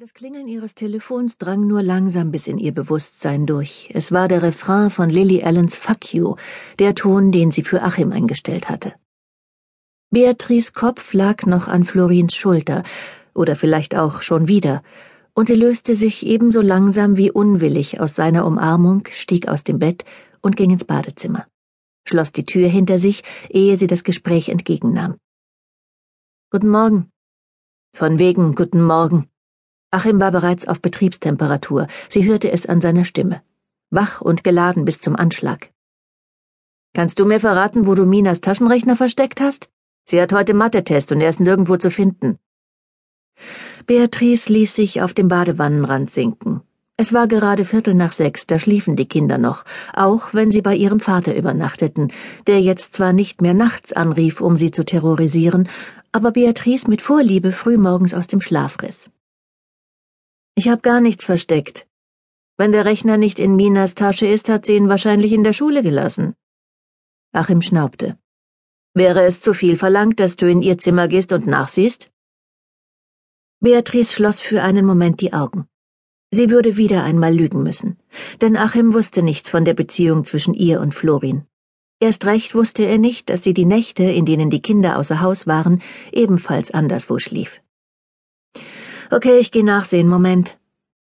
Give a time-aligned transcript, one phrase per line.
[0.00, 3.90] Das Klingeln ihres Telefons drang nur langsam bis in ihr Bewusstsein durch.
[3.92, 6.36] Es war der Refrain von Lily Allens Fuck You,
[6.78, 8.94] der Ton, den sie für Achim eingestellt hatte.
[10.08, 12.82] Beatrice Kopf lag noch an Florins Schulter,
[13.34, 14.82] oder vielleicht auch schon wieder,
[15.34, 20.06] und sie löste sich ebenso langsam wie unwillig aus seiner Umarmung, stieg aus dem Bett
[20.40, 21.46] und ging ins Badezimmer,
[22.08, 25.16] schloss die Tür hinter sich, ehe sie das Gespräch entgegennahm.
[26.50, 27.10] Guten Morgen.
[27.94, 29.29] Von wegen guten Morgen.
[29.90, 33.42] Achim war bereits auf Betriebstemperatur, sie hörte es an seiner Stimme.
[33.90, 35.70] Wach und geladen bis zum Anschlag.
[36.94, 39.68] Kannst du mir verraten, wo du Minas Taschenrechner versteckt hast?
[40.04, 42.38] Sie hat heute Mathe-Test und er ist nirgendwo zu finden.
[43.86, 46.62] Beatrice ließ sich auf dem Badewannenrand sinken.
[46.96, 49.64] Es war gerade Viertel nach sechs, da schliefen die Kinder noch,
[49.94, 52.12] auch wenn sie bei ihrem Vater übernachteten,
[52.46, 55.68] der jetzt zwar nicht mehr nachts anrief, um sie zu terrorisieren,
[56.12, 59.10] aber Beatrice mit Vorliebe frühmorgens aus dem Schlaf riss.
[60.54, 61.86] Ich hab gar nichts versteckt.
[62.56, 65.82] Wenn der Rechner nicht in Minas Tasche ist, hat sie ihn wahrscheinlich in der Schule
[65.82, 66.34] gelassen.
[67.32, 68.18] Achim schnaubte.
[68.92, 72.10] Wäre es zu viel verlangt, dass du in ihr Zimmer gehst und nachsiehst?
[73.60, 75.66] Beatrice schloss für einen Moment die Augen.
[76.32, 77.98] Sie würde wieder einmal lügen müssen,
[78.40, 81.46] denn Achim wusste nichts von der Beziehung zwischen ihr und Florin.
[82.00, 85.46] Erst recht wusste er nicht, dass sie die Nächte, in denen die Kinder außer Haus
[85.46, 87.60] waren, ebenfalls anderswo schlief.
[89.12, 90.56] Okay, ich geh nachsehen, Moment.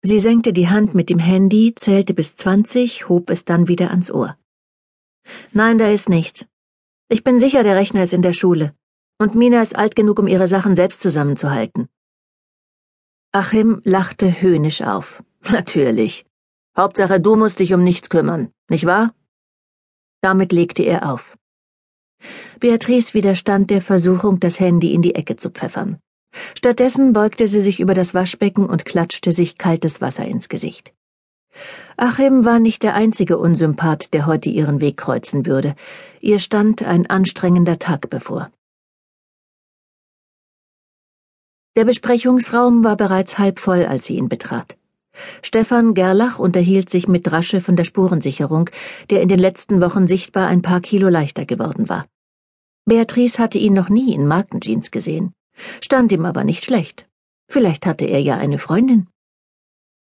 [0.00, 4.10] Sie senkte die Hand mit dem Handy, zählte bis zwanzig, hob es dann wieder ans
[4.10, 4.38] Ohr.
[5.52, 6.46] Nein, da ist nichts.
[7.10, 8.74] Ich bin sicher, der Rechner ist in der Schule.
[9.18, 11.90] Und Mina ist alt genug, um ihre Sachen selbst zusammenzuhalten.
[13.30, 15.22] Achim lachte höhnisch auf.
[15.50, 16.24] Natürlich.
[16.74, 19.14] Hauptsache, du musst dich um nichts kümmern, nicht wahr?
[20.22, 21.36] Damit legte er auf.
[22.58, 26.00] Beatrice widerstand der Versuchung, das Handy in die Ecke zu pfeffern.
[26.56, 30.92] Stattdessen beugte sie sich über das Waschbecken und klatschte sich kaltes Wasser ins Gesicht.
[31.96, 35.74] Achim war nicht der einzige Unsympath, der heute ihren Weg kreuzen würde.
[36.20, 38.50] Ihr stand ein anstrengender Tag bevor.
[41.76, 44.76] Der Besprechungsraum war bereits halb voll, als sie ihn betrat.
[45.42, 48.70] Stefan Gerlach unterhielt sich mit Rasche von der Spurensicherung,
[49.10, 52.06] der in den letzten Wochen sichtbar ein paar Kilo leichter geworden war.
[52.86, 55.34] Beatrice hatte ihn noch nie in Markenjeans gesehen
[55.80, 57.06] stand ihm aber nicht schlecht.
[57.48, 59.08] Vielleicht hatte er ja eine Freundin.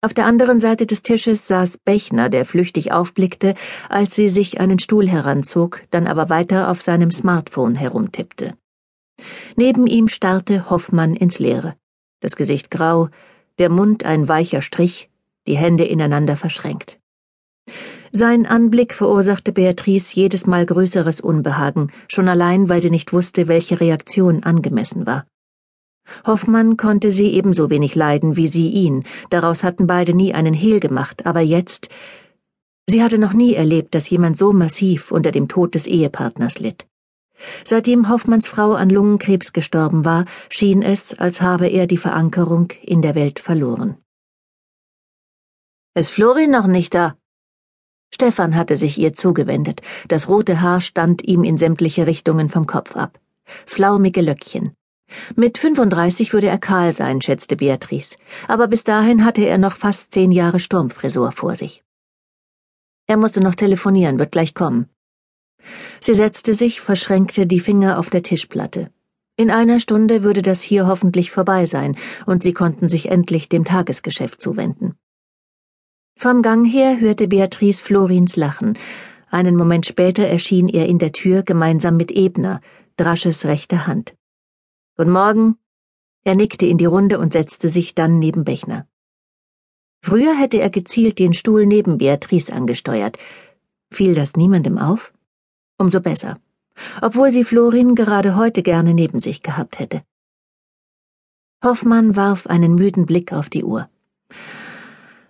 [0.03, 3.55] Auf der anderen Seite des Tisches saß Bechner, der flüchtig aufblickte,
[3.89, 8.55] als sie sich einen Stuhl heranzog, dann aber weiter auf seinem Smartphone herumtippte.
[9.57, 11.77] Neben ihm starrte Hoffmann ins Leere,
[12.21, 13.09] das Gesicht grau,
[13.59, 15.09] der Mund ein weicher Strich,
[15.47, 16.99] die Hände ineinander verschränkt.
[18.19, 23.79] Sein Anblick verursachte Beatrice jedes Mal größeres Unbehagen, schon allein, weil sie nicht wusste, welche
[23.79, 25.27] Reaktion angemessen war.
[26.27, 30.81] Hoffmann konnte sie ebenso wenig leiden wie sie ihn, daraus hatten beide nie einen Hehl
[30.81, 31.91] gemacht, aber jetzt
[32.89, 36.87] Sie hatte noch nie erlebt, dass jemand so massiv unter dem Tod des Ehepartners litt.
[37.67, 43.03] Seitdem Hoffmanns Frau an Lungenkrebs gestorben war, schien es, als habe er die Verankerung in
[43.03, 43.99] der Welt verloren.
[45.95, 47.19] Ist Florin noch nicht da?
[48.17, 52.97] Stefan hatte sich ihr zugewendet, das rote Haar stand ihm in sämtliche Richtungen vom Kopf
[52.97, 53.21] ab.
[53.67, 54.73] Flaumige Löckchen.
[55.35, 58.17] Mit 35 würde er kahl sein, schätzte Beatrice,
[58.49, 61.85] aber bis dahin hatte er noch fast zehn Jahre Sturmfrisur vor sich.
[63.07, 64.89] Er musste noch telefonieren, wird gleich kommen.
[66.01, 68.89] Sie setzte sich, verschränkte die Finger auf der Tischplatte.
[69.37, 73.67] In einer Stunde würde das hier hoffentlich vorbei sein, und sie konnten sich endlich dem
[73.67, 74.86] Tagesgeschäft zuwenden.
[76.19, 78.79] Vom Gang her hörte Beatrice Florins Lachen.
[79.29, 82.63] Einen Moment später erschien er in der Tür gemeinsam mit Ebner,
[82.97, 84.15] Drasches rechte Hand.
[84.97, 85.59] Guten Morgen.
[86.25, 88.89] Er nickte in die Runde und setzte sich dann neben Bechner.
[90.01, 93.19] Früher hätte er gezielt den Stuhl neben Beatrice angesteuert.
[93.91, 95.13] Fiel das niemandem auf?
[95.77, 96.41] Umso besser,
[97.03, 100.03] obwohl sie Florin gerade heute gerne neben sich gehabt hätte.
[101.63, 103.91] Hoffmann warf einen müden Blick auf die Uhr.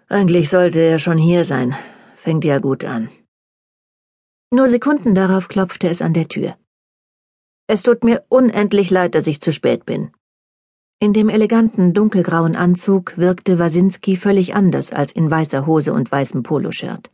[0.08, 1.74] Eigentlich sollte er schon hier sein.
[2.14, 3.08] Fängt ja gut an.
[4.52, 6.56] Nur Sekunden darauf klopfte es an der Tür.
[7.66, 10.12] Es tut mir unendlich leid, dass ich zu spät bin.
[11.00, 16.44] In dem eleganten dunkelgrauen Anzug wirkte Wasinski völlig anders als in weißer Hose und weißem
[16.44, 17.10] Poloshirt.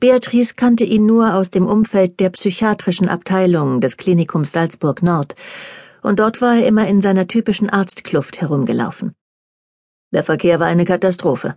[0.00, 5.34] Beatrice kannte ihn nur aus dem Umfeld der psychiatrischen Abteilung des Klinikums Salzburg Nord,
[6.02, 9.14] und dort war er immer in seiner typischen Arztkluft herumgelaufen.
[10.10, 11.56] Der Verkehr war eine Katastrophe.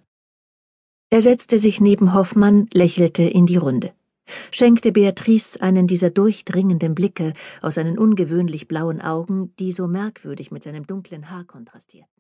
[1.09, 3.93] Er setzte sich neben Hoffmann, lächelte in die Runde,
[4.51, 10.63] schenkte Beatrice einen dieser durchdringenden Blicke aus seinen ungewöhnlich blauen Augen, die so merkwürdig mit
[10.63, 12.17] seinem dunklen Haar kontrastierten.